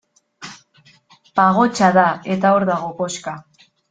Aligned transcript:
Pagotxa 1.39 1.89
da, 1.97 2.05
eta 2.37 2.53
hor 2.57 2.65
dago 2.71 2.89
koxka. 3.03 3.35